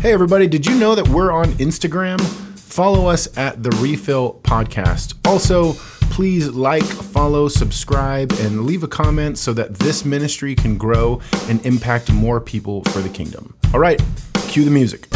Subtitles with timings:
[0.00, 2.20] Hey, everybody, did you know that we're on Instagram?
[2.56, 5.14] Follow us at The Refill Podcast.
[5.26, 5.72] Also,
[6.12, 11.66] please like, follow, subscribe, and leave a comment so that this ministry can grow and
[11.66, 13.56] impact more people for the kingdom.
[13.74, 14.00] All right,
[14.46, 15.08] cue the music.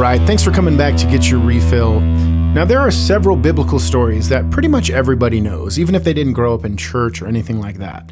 [0.00, 2.00] Right, thanks for coming back to get your refill.
[2.00, 6.32] Now, there are several biblical stories that pretty much everybody knows, even if they didn't
[6.32, 8.10] grow up in church or anything like that.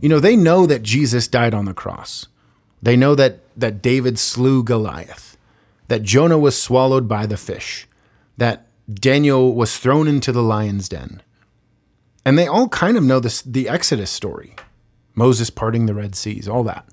[0.00, 2.26] You know, they know that Jesus died on the cross.
[2.82, 5.36] They know that, that David slew Goliath,
[5.86, 7.86] that Jonah was swallowed by the fish,
[8.36, 11.22] that Daniel was thrown into the lion's den.
[12.24, 14.56] And they all kind of know this, the Exodus story
[15.14, 16.84] Moses parting the Red Seas, all that.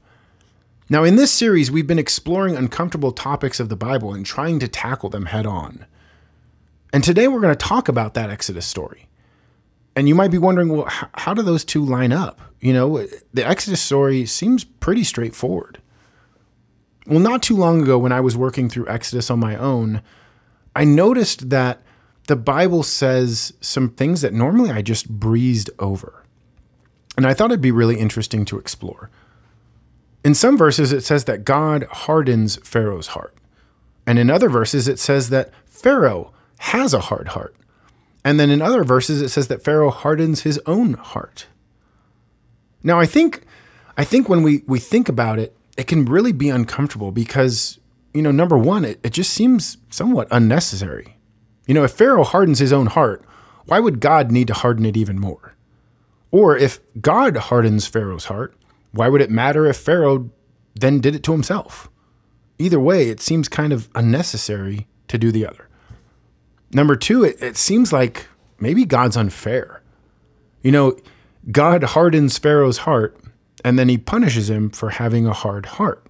[0.91, 4.67] Now, in this series, we've been exploring uncomfortable topics of the Bible and trying to
[4.67, 5.85] tackle them head on.
[6.91, 9.07] And today we're going to talk about that Exodus story.
[9.95, 12.41] And you might be wondering, well, how do those two line up?
[12.59, 15.79] You know, the Exodus story seems pretty straightforward.
[17.05, 20.01] Well, not too long ago, when I was working through Exodus on my own,
[20.75, 21.83] I noticed that
[22.27, 26.23] the Bible says some things that normally I just breezed over.
[27.15, 29.11] And I thought it'd be really interesting to explore.
[30.23, 33.35] In some verses, it says that God hardens Pharaoh's heart.
[34.05, 37.55] And in other verses, it says that Pharaoh has a hard heart.
[38.25, 41.47] And then in other verses, it says that Pharaoh hardens his own heart.
[42.83, 43.43] Now, I think,
[43.97, 47.79] I think when we, we think about it, it can really be uncomfortable because,
[48.13, 51.17] you know, number one, it, it just seems somewhat unnecessary.
[51.65, 53.23] You know, if Pharaoh hardens his own heart,
[53.65, 55.55] why would God need to harden it even more?
[56.31, 58.53] Or if God hardens Pharaoh's heart,
[58.91, 60.29] why would it matter if Pharaoh
[60.75, 61.89] then did it to himself?
[62.57, 65.67] Either way, it seems kind of unnecessary to do the other.
[66.71, 68.27] Number two, it, it seems like
[68.59, 69.81] maybe God's unfair.
[70.61, 70.97] You know,
[71.51, 73.17] God hardens Pharaoh's heart
[73.63, 76.05] and then he punishes him for having a hard heart.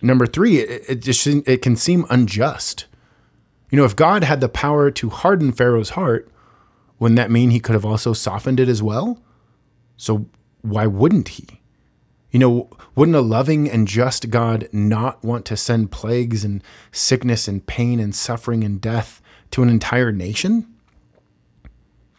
[0.00, 2.86] Number three, it, it just it can seem unjust.
[3.70, 6.30] You know, if God had the power to harden Pharaoh's heart,
[6.98, 9.20] wouldn't that mean he could have also softened it as well?
[9.96, 10.26] So
[10.70, 11.46] why wouldn't he?
[12.30, 16.62] You know, wouldn't a loving and just God not want to send plagues and
[16.92, 20.66] sickness and pain and suffering and death to an entire nation?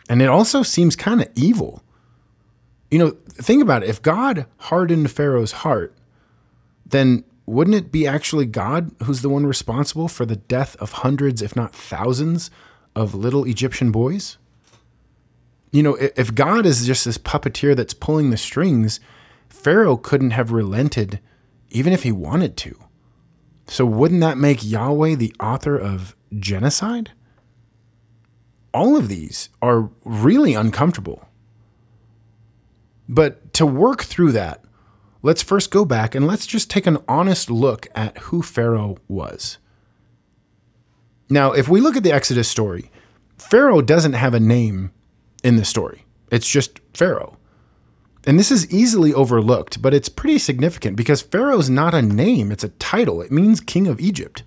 [0.10, 1.84] And it also seems kind of evil.
[2.90, 3.90] You know, think about it.
[3.90, 5.96] If God hardened Pharaoh's heart,
[6.84, 11.44] then wouldn't it be actually God who's the one responsible for the death of hundreds,
[11.44, 12.50] if not thousands,
[12.96, 14.40] of little Egyptian boys?
[15.72, 19.00] You know, if God is just this puppeteer that's pulling the strings,
[19.50, 21.20] Pharaoh couldn't have relented
[21.70, 22.76] even if he wanted to.
[23.68, 27.12] So, wouldn't that make Yahweh the author of genocide?
[28.74, 31.28] All of these are really uncomfortable.
[33.08, 34.64] But to work through that,
[35.22, 39.58] let's first go back and let's just take an honest look at who Pharaoh was.
[41.30, 42.92] Now, if we look at the Exodus story,
[43.38, 44.92] Pharaoh doesn't have a name
[45.44, 47.38] in the story, it's just Pharaoh.
[48.26, 52.64] And this is easily overlooked, but it's pretty significant because Pharaoh's not a name, it's
[52.64, 53.22] a title.
[53.22, 54.44] It means king of Egypt.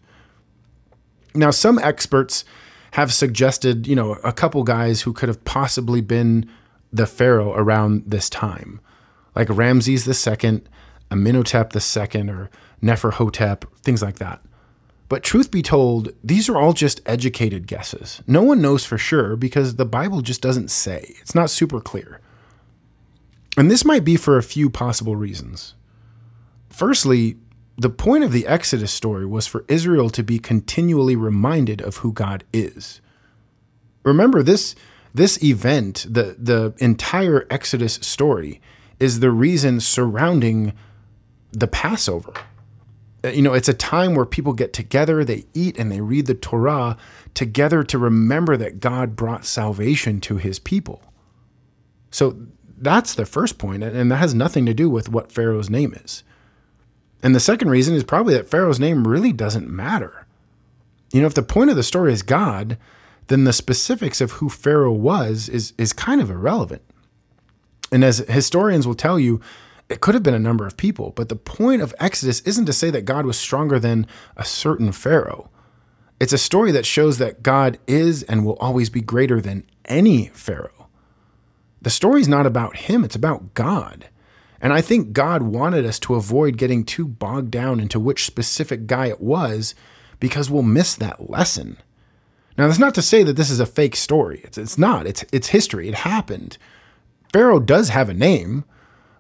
[1.35, 2.45] Now, some experts
[2.93, 6.49] have suggested, you know, a couple guys who could have possibly been
[6.93, 8.81] the Pharaoh around this time,
[9.35, 10.61] like Ramses II,
[11.11, 12.51] Amenhotep II, or
[12.83, 14.43] Neferhotep, things like that.
[15.13, 18.23] But truth be told, these are all just educated guesses.
[18.27, 21.17] No one knows for sure because the Bible just doesn't say.
[21.21, 22.23] It's not super clear.
[23.59, 25.75] And this might be for a few possible reasons.
[26.71, 27.37] Firstly,
[27.77, 32.15] the point of the Exodus story was for Israel to be continually reminded of who
[32.15, 33.03] God is.
[34.05, 34.75] Remember this
[35.13, 38.63] this event, the the entire Exodus story
[38.99, 40.73] is the reason surrounding
[41.51, 42.33] the Passover.
[43.25, 46.27] Uh, you know, it's a time where people get together, they eat and they read
[46.27, 46.97] the Torah
[47.35, 51.03] together to remember that God brought salvation to his people.
[52.11, 52.37] So
[52.77, 56.25] that's the first point, and that has nothing to do with what Pharaoh's name is.
[57.23, 60.27] And the second reason is probably that Pharaoh's name really doesn't matter.
[61.13, 62.77] You know, if the point of the story is God,
[63.29, 66.83] then the specifics of who Pharaoh was is, is kind of irrelevant.
[67.93, 69.41] And as historians will tell you,
[69.93, 72.73] it could have been a number of people, but the point of Exodus isn't to
[72.73, 74.07] say that God was stronger than
[74.37, 75.51] a certain Pharaoh.
[76.19, 80.29] It's a story that shows that God is and will always be greater than any
[80.29, 80.89] Pharaoh.
[81.81, 84.09] The story's not about him, it's about God.
[84.61, 88.87] And I think God wanted us to avoid getting too bogged down into which specific
[88.87, 89.75] guy it was
[90.21, 91.77] because we'll miss that lesson.
[92.57, 94.41] Now, that's not to say that this is a fake story.
[94.45, 95.07] It's, it's not.
[95.07, 95.89] It's, it's history.
[95.89, 96.59] It happened.
[97.33, 98.65] Pharaoh does have a name,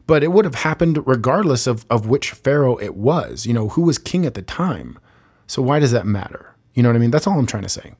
[0.07, 3.83] but it would have happened regardless of, of which Pharaoh it was, you know, who
[3.83, 4.99] was king at the time.
[5.47, 6.55] So why does that matter?
[6.75, 7.11] You know what I mean?
[7.11, 7.93] That's all I'm trying to say.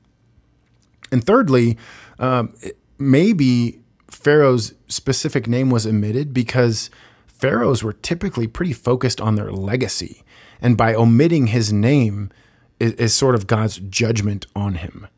[1.11, 1.77] And thirdly,
[2.19, 2.55] um,
[2.99, 6.91] maybe Pharaoh's specific name was omitted because
[7.27, 10.23] pharaohs were typically pretty focused on their legacy.
[10.61, 12.31] And by omitting his name
[12.79, 15.09] is, is sort of God's judgment on him.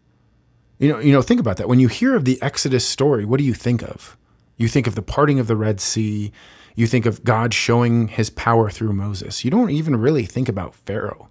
[0.78, 1.68] You know, you know, think about that.
[1.68, 4.16] When you hear of the Exodus story, what do you think of?
[4.56, 6.32] You think of the parting of the Red Sea.
[6.74, 9.44] You think of God showing his power through Moses.
[9.44, 11.28] You don't even really think about Pharaoh.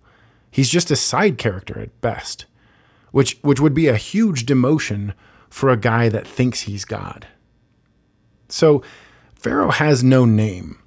[0.49, 2.45] He's just a side character at best,
[3.11, 5.13] which which would be a huge demotion
[5.49, 7.27] for a guy that thinks he's God.
[8.47, 8.83] So,
[9.35, 10.79] Pharaoh has no name.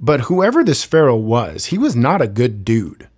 [0.00, 3.08] But whoever this Pharaoh was, he was not a good dude.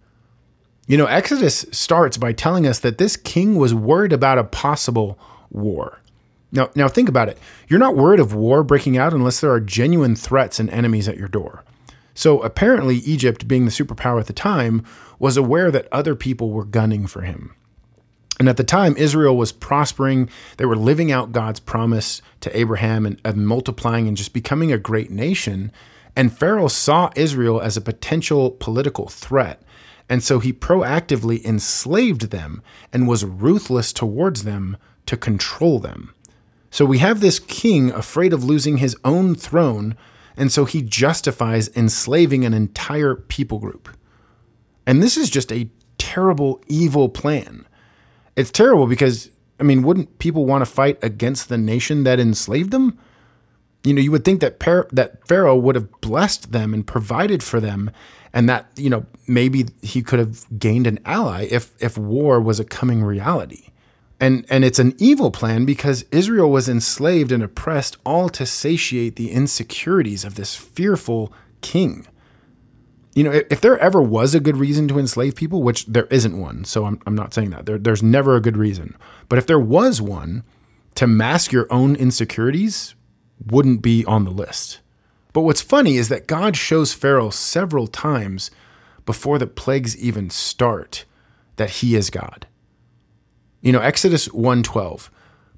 [0.86, 5.18] You know, Exodus starts by telling us that this king was worried about a possible
[5.48, 6.00] war.
[6.52, 7.38] Now, now think about it.
[7.66, 11.16] You're not worried of war breaking out unless there are genuine threats and enemies at
[11.16, 11.64] your door.
[12.14, 14.84] So apparently, Egypt, being the superpower at the time,
[15.18, 17.54] was aware that other people were gunning for him.
[18.38, 20.28] And at the time, Israel was prospering.
[20.56, 24.78] They were living out God's promise to Abraham and, and, multiplying and just becoming a
[24.78, 25.72] great nation.
[26.16, 29.62] And Pharaoh saw Israel as a potential political threat.
[30.08, 32.62] And so he proactively enslaved them
[32.92, 34.76] and was ruthless towards them
[35.06, 36.12] to control them.
[36.72, 39.94] So we have this king afraid of losing his own throne,
[40.38, 43.90] and so he justifies enslaving an entire people group.
[44.86, 47.66] And this is just a terrible, evil plan.
[48.36, 49.28] It's terrible because,
[49.60, 52.98] I mean, wouldn't people want to fight against the nation that enslaved them?
[53.84, 54.58] You know, you would think that
[54.92, 57.90] that Pharaoh would have blessed them and provided for them,
[58.32, 62.58] and that you know maybe he could have gained an ally if if war was
[62.58, 63.72] a coming reality.
[64.22, 69.16] And, and it's an evil plan because Israel was enslaved and oppressed all to satiate
[69.16, 72.06] the insecurities of this fearful king.
[73.16, 76.40] You know, if there ever was a good reason to enslave people, which there isn't
[76.40, 77.66] one, so I'm, I'm not saying that.
[77.66, 78.96] There, there's never a good reason.
[79.28, 80.44] But if there was one,
[80.94, 82.94] to mask your own insecurities
[83.44, 84.78] wouldn't be on the list.
[85.32, 88.52] But what's funny is that God shows Pharaoh several times
[89.04, 91.06] before the plagues even start
[91.56, 92.46] that he is God.
[93.62, 95.10] You know, Exodus 1:12.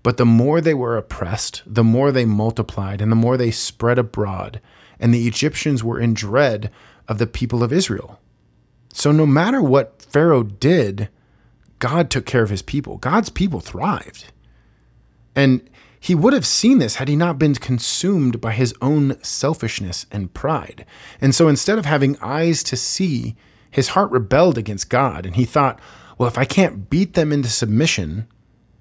[0.04, 3.98] But the more they were oppressed, the more they multiplied and the more they spread
[3.98, 4.60] abroad,
[5.00, 6.70] and the Egyptians were in dread
[7.08, 8.20] of the people of Israel.
[8.92, 11.08] So no matter what Pharaoh did,
[11.78, 12.98] God took care of his people.
[12.98, 14.26] God's people thrived.
[15.34, 15.68] And
[15.98, 20.34] he would have seen this had he not been consumed by his own selfishness and
[20.34, 20.84] pride.
[21.18, 23.36] And so instead of having eyes to see,
[23.70, 25.80] his heart rebelled against God, and he thought,
[26.19, 28.26] well, if I can't beat them into submission,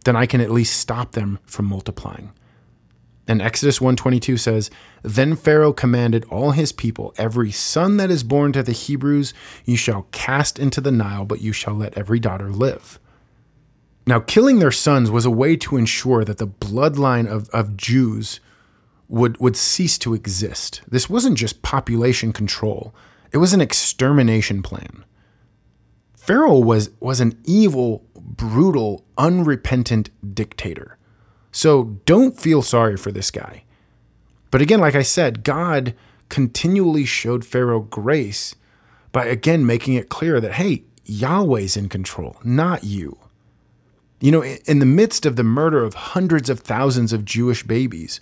[0.05, 2.31] then I can at least stop them from multiplying.
[3.27, 4.69] And Exodus 122 says,
[5.01, 9.33] Then Pharaoh commanded all his people, Every son that is born to the Hebrews
[9.65, 12.99] you shall cast into the Nile, but you shall let every daughter live.
[14.05, 18.41] Now, killing their sons was a way to ensure that the bloodline of, of Jews
[19.07, 20.81] would, would cease to exist.
[20.89, 22.93] This wasn't just population control,
[23.31, 25.05] it was an extermination plan.
[26.23, 30.97] Pharaoh was, was an evil, brutal, unrepentant dictator.
[31.51, 33.65] So don't feel sorry for this guy.
[34.49, 35.93] But again, like I said, God
[36.29, 38.55] continually showed Pharaoh grace
[39.11, 43.17] by again making it clear that, hey, Yahweh's in control, not you.
[44.21, 48.21] You know, in the midst of the murder of hundreds of thousands of Jewish babies,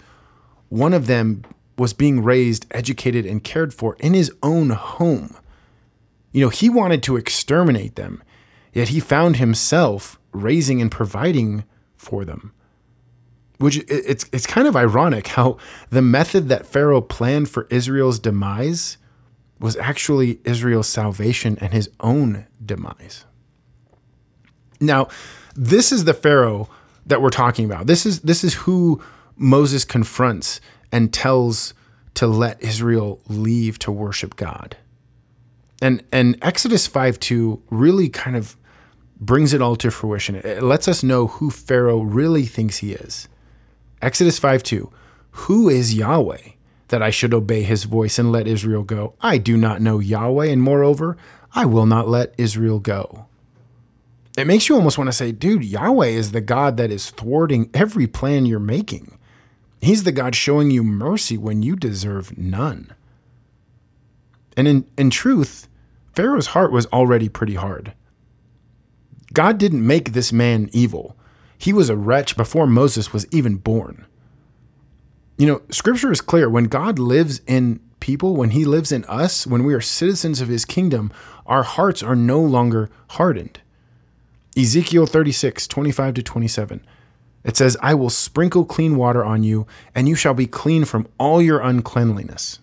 [0.70, 1.44] one of them
[1.78, 5.38] was being raised, educated, and cared for in his own home.
[6.32, 8.24] You know, he wanted to exterminate them,
[8.74, 11.64] yet he found himself raising and providing
[11.96, 12.54] for them.
[13.58, 15.58] Which it's it's kind of ironic how
[15.92, 18.98] the method that Pharaoh planned for Israel's demise
[19.60, 23.26] was actually Israel's salvation and his own demise.
[24.80, 25.10] Now,
[25.56, 26.70] this is the Pharaoh
[27.06, 27.86] that we're talking about.
[27.86, 29.02] This is this is who
[29.36, 30.60] Moses confronts
[30.92, 31.76] and tells
[32.16, 34.76] to let Israel leave to worship God.
[35.82, 38.56] And and Exodus 5 2 really kind of
[39.20, 40.36] brings it all to fruition.
[40.36, 43.28] It lets us know who Pharaoh really thinks he is.
[44.02, 44.92] Exodus 5 2
[45.32, 46.52] Who is Yahweh
[46.90, 49.16] that I should obey his voice and let Israel go?
[49.22, 51.18] I do not know Yahweh, and moreover,
[51.54, 53.28] I will not let Israel go.
[54.38, 57.70] It makes you almost want to say, dude, Yahweh is the God that is thwarting
[57.74, 59.18] every plan you're making.
[59.82, 62.94] He's the God showing you mercy when you deserve none.
[64.56, 65.68] And in, in truth,
[66.14, 67.94] Pharaoh's heart was already pretty hard.
[69.34, 71.16] God didn't make this man evil.
[71.58, 74.06] He was a wretch before Moses was even born.
[75.38, 76.50] You know, scripture is clear.
[76.50, 80.50] When God lives in people, when he lives in us, when we are citizens of
[80.50, 81.12] his kingdom,
[81.46, 83.62] our hearts are no longer hardened.
[84.58, 86.86] Ezekiel 36, 25 to 27.
[87.44, 89.66] It says, I will sprinkle clean water on you,
[89.96, 92.60] and you shall be clean from all your uncleanliness.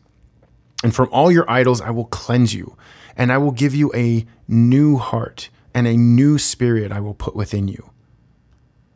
[0.84, 2.76] And from all your idols I will cleanse you,
[3.18, 7.36] and I will give you a new heart, and a new spirit I will put
[7.36, 7.90] within you.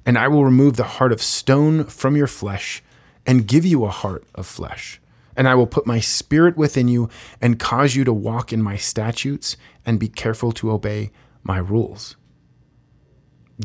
[0.06, 2.82] And I will remove the heart of stone from your flesh,
[3.26, 5.00] and give you a heart of flesh.
[5.36, 7.10] And I will put my spirit within you,
[7.40, 11.10] and cause you to walk in my statutes, and be careful to obey
[11.42, 12.16] my rules.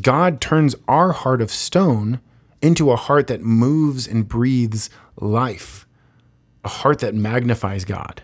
[0.02, 2.20] God turns our heart of stone
[2.60, 5.86] into a heart that moves and breathes life,
[6.64, 8.22] a heart that magnifies God.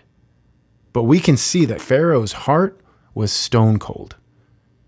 [0.95, 2.79] But we can see that Pharaoh's heart
[3.13, 4.15] was stone cold.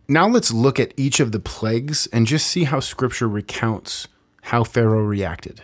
[0.07, 4.07] Now let's look at each of the plagues and just see how scripture recounts
[4.43, 5.63] how Pharaoh reacted.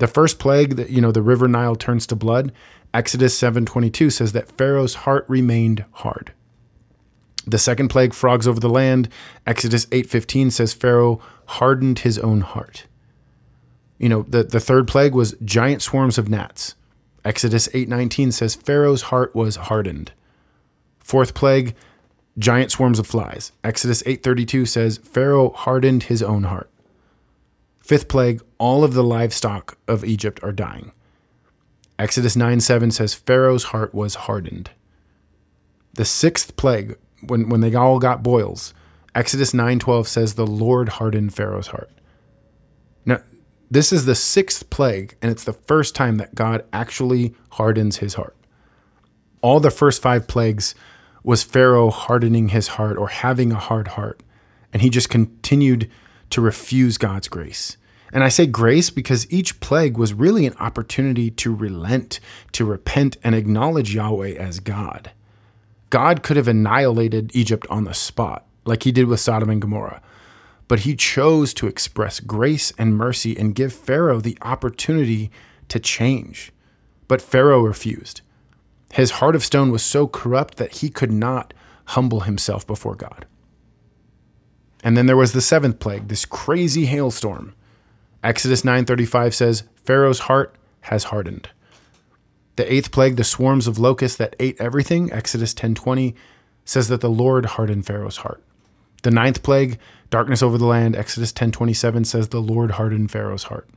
[0.00, 2.50] The first plague that you know the river Nile turns to blood,
[2.92, 6.32] Exodus 7:22 says that Pharaoh's heart remained hard.
[7.46, 9.08] The second plague, frogs over the land,
[9.46, 12.86] Exodus 8:15 says Pharaoh hardened his own heart.
[14.00, 16.74] You know, the, the third plague was giant swarms of gnats.
[17.24, 20.12] Exodus 8:19 says Pharaoh's heart was hardened.
[20.98, 21.74] Fourth plague,
[22.38, 23.52] giant swarms of flies.
[23.62, 26.70] Exodus 8:32 says Pharaoh hardened his own heart.
[27.80, 30.92] Fifth plague, all of the livestock of Egypt are dying.
[31.98, 34.70] Exodus 9:7 says Pharaoh's heart was hardened.
[35.94, 38.72] The sixth plague, when, when they all got boils,
[39.14, 41.90] Exodus 9:12 says the Lord hardened Pharaoh's heart.
[43.04, 43.20] Now,
[43.72, 48.14] this is the sixth plague, and it's the first time that God actually hardens his
[48.14, 48.36] heart.
[49.40, 50.74] All the first five plagues
[51.24, 54.22] was Pharaoh hardening his heart or having a hard heart,
[54.74, 55.90] and he just continued
[56.28, 57.78] to refuse God's grace.
[58.12, 62.20] And I say grace because each plague was really an opportunity to relent,
[62.52, 65.12] to repent, and acknowledge Yahweh as God.
[65.88, 70.02] God could have annihilated Egypt on the spot, like he did with Sodom and Gomorrah.
[70.72, 75.30] But he chose to express grace and mercy and give Pharaoh the opportunity
[75.68, 76.50] to change.
[77.08, 78.22] But Pharaoh refused.
[78.90, 81.52] His heart of stone was so corrupt that he could not
[81.88, 83.26] humble himself before God.
[84.82, 87.52] And then there was the seventh plague, this crazy hailstorm.
[88.24, 90.56] Exodus 9:35 says, "Pharaoh's heart
[90.88, 91.50] has hardened."
[92.56, 96.14] The eighth plague, the swarms of locusts that ate everything, Exodus 10:20,
[96.64, 98.42] says that the Lord hardened Pharaoh's heart.
[99.02, 99.78] The ninth plague,
[100.10, 103.68] darkness over the land, Exodus 10:27 says the Lord hardened Pharaoh's heart.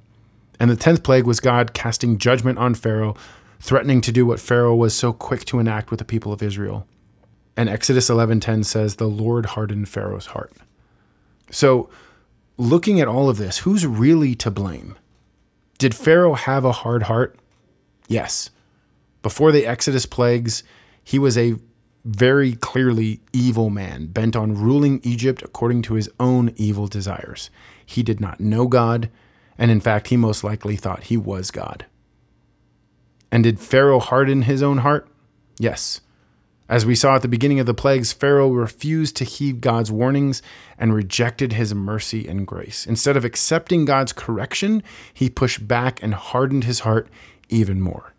[0.59, 3.15] And the tenth plague was God casting judgment on Pharaoh,
[3.59, 6.87] threatening to do what Pharaoh was so quick to enact with the people of Israel.
[7.57, 10.53] And Exodus 11:10 says the Lord hardened Pharaoh's heart.
[11.51, 11.89] So,
[12.57, 14.95] looking at all of this, who's really to blame?
[15.77, 17.37] Did Pharaoh have a hard heart?
[18.07, 18.49] Yes.
[19.21, 20.63] Before the Exodus plagues,
[21.03, 21.55] he was a
[22.05, 27.49] very clearly evil man, bent on ruling Egypt according to his own evil desires.
[27.83, 29.09] He did not know God,
[29.57, 31.85] and in fact, he most likely thought he was God.
[33.31, 35.09] And did Pharaoh harden his own heart?
[35.59, 36.01] Yes.
[36.69, 40.41] As we saw at the beginning of the plagues, Pharaoh refused to heed God's warnings
[40.77, 42.85] and rejected his mercy and grace.
[42.85, 44.83] Instead of accepting God's correction,
[45.13, 47.07] he pushed back and hardened his heart
[47.49, 48.13] even more.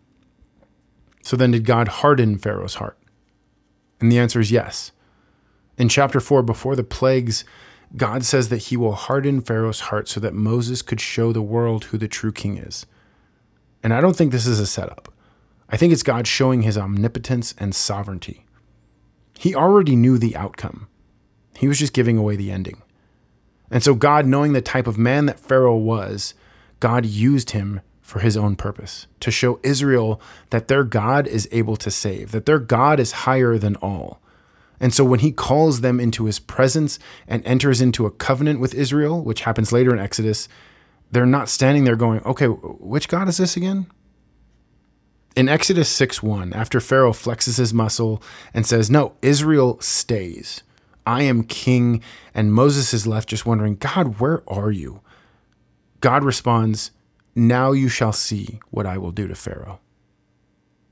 [1.21, 2.96] So then, did God harden Pharaoh's heart?
[3.99, 4.91] And the answer is yes.
[5.77, 7.45] In chapter 4, before the plagues,
[7.95, 11.85] God says that he will harden Pharaoh's heart so that Moses could show the world
[11.85, 12.85] who the true king is.
[13.83, 15.13] And I don't think this is a setup.
[15.69, 18.45] I think it's God showing his omnipotence and sovereignty.
[19.37, 20.87] He already knew the outcome,
[21.57, 22.81] he was just giving away the ending.
[23.69, 26.33] And so, God, knowing the type of man that Pharaoh was,
[26.79, 31.75] God used him for his own purpose, to show Israel that their God is able
[31.75, 34.21] to save, that their God is higher than all.
[34.79, 38.73] And so when he calls them into his presence and enters into a covenant with
[38.73, 40.47] Israel, which happens later in Exodus,
[41.11, 43.87] they're not standing there going, okay, which God is this again?
[45.35, 48.23] In Exodus 6 1, after Pharaoh flexes his muscle
[48.53, 50.63] and says, No, Israel stays.
[51.05, 52.01] I am king.
[52.33, 55.01] And Moses is left just wondering, God, where are you?
[55.99, 56.91] God responds,
[57.37, 59.79] now you shall see what I will do to Pharaoh.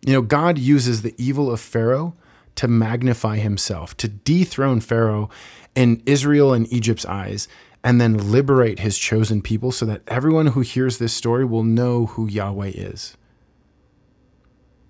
[0.05, 2.13] You know, God uses the evil of Pharaoh
[2.55, 5.29] to magnify himself, to dethrone Pharaoh
[5.75, 7.47] in Israel and Egypt's eyes,
[7.83, 12.05] and then liberate his chosen people so that everyone who hears this story will know
[12.05, 13.17] who Yahweh is.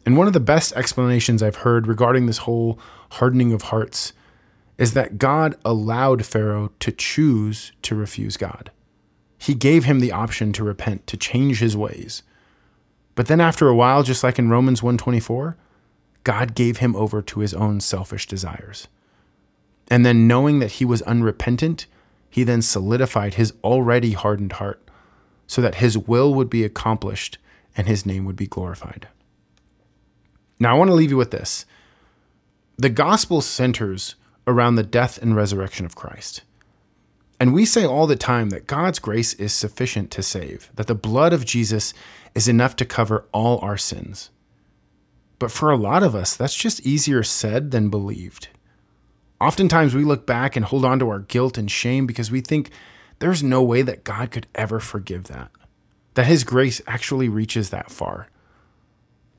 [0.06, 2.80] And one of the best explanations I've heard regarding this whole
[3.12, 4.14] hardening of hearts
[4.78, 8.72] is that God allowed Pharaoh to choose to refuse God.
[9.46, 12.24] He gave him the option to repent, to change his ways.
[13.14, 15.56] But then after a while, just like in Romans 124,
[16.24, 18.88] God gave him over to his own selfish desires.
[19.88, 21.86] And then knowing that he was unrepentant,
[22.28, 24.82] he then solidified his already hardened heart
[25.46, 27.38] so that his will would be accomplished
[27.78, 29.10] and his name would be glorified.
[30.60, 31.68] Now, I want to leave you with this.
[32.78, 34.16] The gospel centers
[34.48, 36.42] around the death and resurrection of Christ.
[37.40, 40.96] And we say all the time that God's grace is sufficient to save, that the
[40.96, 41.94] blood of Jesus
[42.34, 44.30] is enough to cover all our sins.
[45.38, 48.48] But for a lot of us, that's just easier said than believed.
[49.42, 52.70] Oftentimes we look back and hold on to our guilt and shame because we think
[53.20, 55.52] there's no way that God could ever forgive that,
[56.14, 58.30] that His grace actually reaches that far.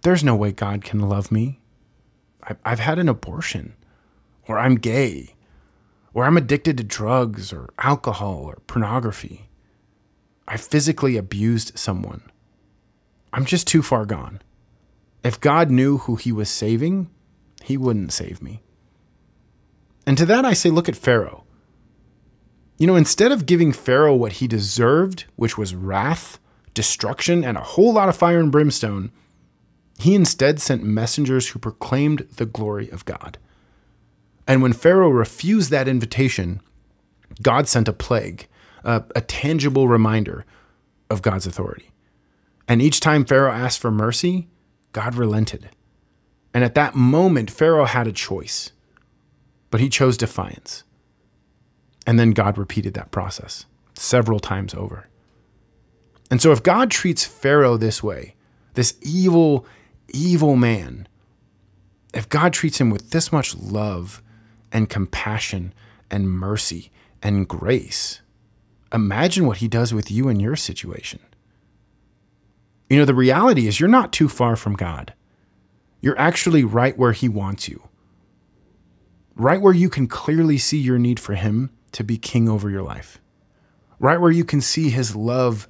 [0.03, 1.61] There's no way God can love me.
[2.65, 3.75] I've had an abortion,
[4.47, 5.35] or I'm gay,
[6.17, 9.51] or I'm addicted to drugs or alcohol or pornography.
[10.49, 12.23] I physically abused someone.
[13.35, 14.41] I'm just too far gone.
[15.23, 17.11] If God knew who he was saving,
[17.63, 18.63] he wouldn't save me.
[20.07, 21.45] And to that I say, look at Pharaoh.
[22.79, 26.39] You know, instead of giving Pharaoh what he deserved, which was wrath,
[26.73, 29.13] destruction, and a whole lot of fire and brimstone,
[29.99, 33.37] he instead sent messengers who proclaimed the glory of God.
[34.47, 36.61] And when Pharaoh refused that invitation,
[37.43, 38.47] God sent a plague,
[38.85, 40.45] a, a tangible reminder
[41.11, 41.91] of God's authority.
[42.69, 44.49] And each time Pharaoh asked for mercy,
[44.93, 45.71] God relented.
[46.55, 48.73] And at that moment, Pharaoh had a choice,
[49.71, 50.85] but he chose defiance.
[52.07, 55.09] And then God repeated that process several times over.
[56.31, 58.35] And so, if God treats Pharaoh this way,
[58.75, 59.67] this evil,
[60.09, 61.07] evil man,
[62.15, 64.23] if God treats him with this much love
[64.73, 65.73] and compassion
[66.11, 66.91] and mercy
[67.23, 68.21] and grace.
[68.93, 71.21] Imagine what he does with you in your situation.
[72.89, 75.13] You know, the reality is you're not too far from God.
[76.01, 77.89] You're actually right where he wants you,
[79.35, 82.83] right where you can clearly see your need for him to be king over your
[82.83, 83.19] life,
[83.99, 85.67] right where you can see his love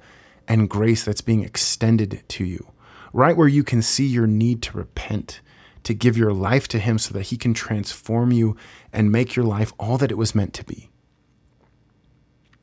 [0.47, 2.71] and grace that's being extended to you,
[3.13, 5.41] right where you can see your need to repent
[5.87, 8.55] to give your life to Him so that He can transform you
[8.93, 10.89] and make your life all that it was meant to be.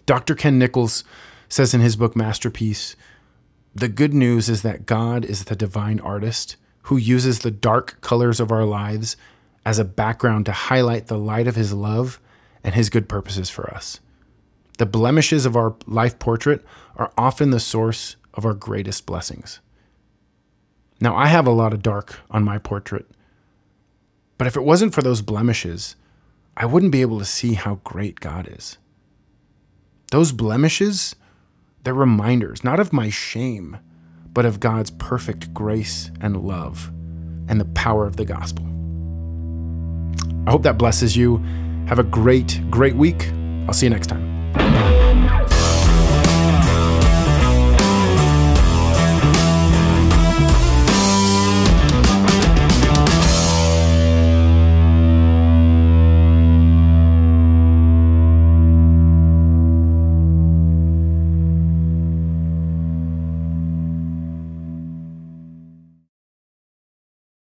[0.07, 0.35] Dr.
[0.35, 1.03] Ken Nichols
[1.49, 2.97] says in his book Masterpiece
[3.75, 8.41] The good news is that God is the divine artist who uses the dark colors
[8.41, 9.17] of our lives
[9.65, 12.21] as a background to highlight the light of His love
[12.63, 14.01] and His good purposes for us.
[14.79, 16.65] The blemishes of our life portrait
[16.97, 19.61] are often the source of our greatest blessings.
[21.01, 23.07] Now, I have a lot of dark on my portrait,
[24.39, 25.97] but if it wasn't for those blemishes,
[26.57, 28.79] I wouldn't be able to see how great God is.
[30.11, 31.17] Those blemishes,
[31.83, 33.79] they're reminders, not of my shame,
[34.33, 36.91] but of God's perfect grace and love
[37.49, 38.65] and the power of the gospel.
[40.47, 41.39] I hope that blesses you.
[41.87, 43.29] Have a great, great week.
[43.67, 44.94] I'll see you next time.